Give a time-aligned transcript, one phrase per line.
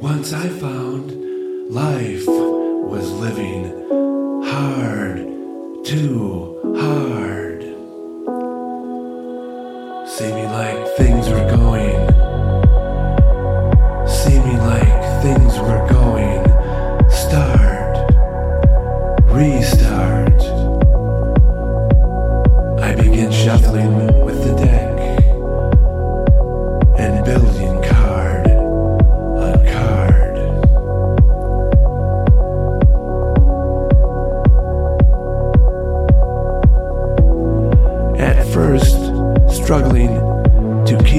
[0.00, 3.64] Once I found life was living
[4.42, 5.18] hard,
[5.84, 7.19] too hard.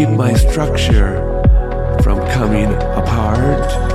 [0.02, 1.14] keep my structure
[2.02, 3.91] from coming apart.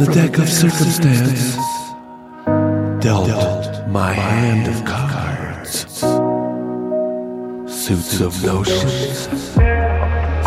[0.00, 1.56] the deck of circumstance,
[3.04, 5.80] dealt my hand of cards,
[7.70, 9.28] suits of notions,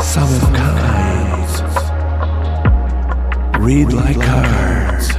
[0.03, 1.61] some of kinds,
[3.59, 5.11] read like cards,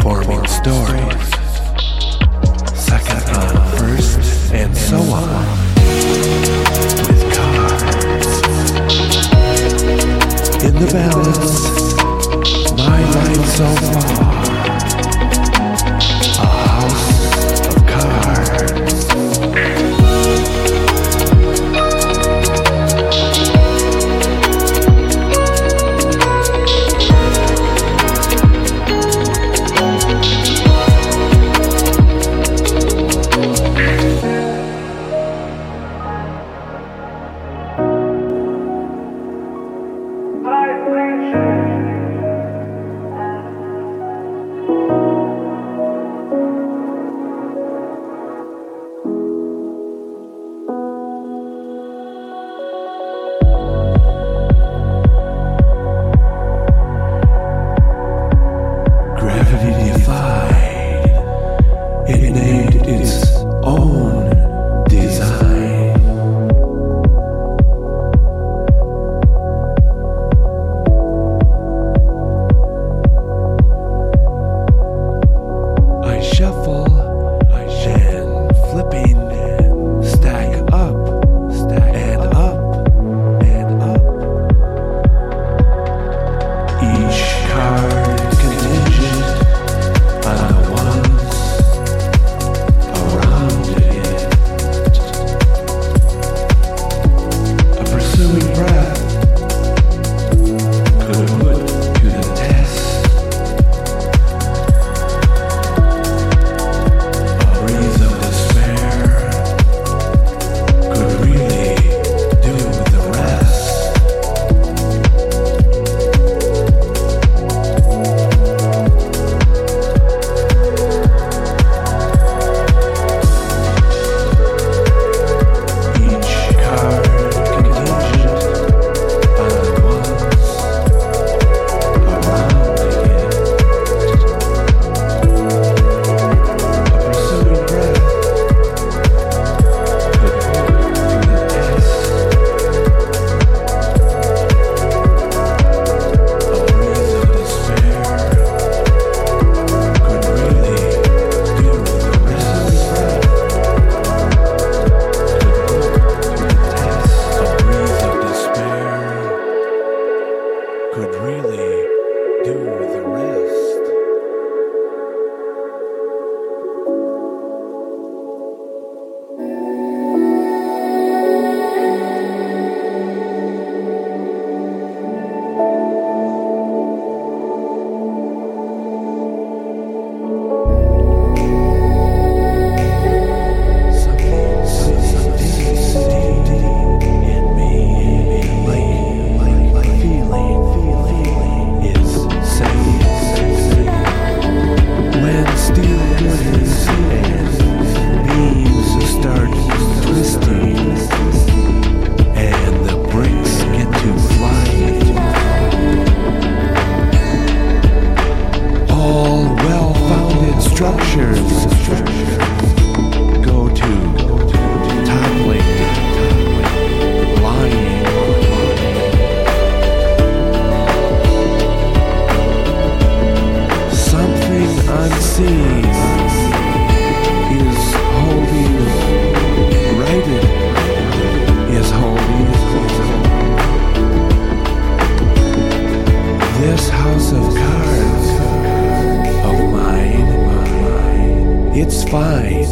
[0.00, 1.28] forming stories,
[2.78, 5.58] second on first, and so on.
[10.78, 11.87] the balance.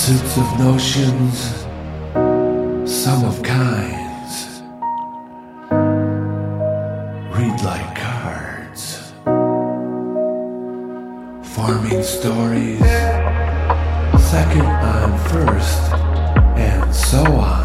[0.05, 1.63] Suits of notions,
[2.83, 4.61] some of kinds,
[7.33, 9.13] read like cards,
[11.55, 12.81] forming stories,
[14.19, 15.93] second on first,
[16.57, 17.62] and so on.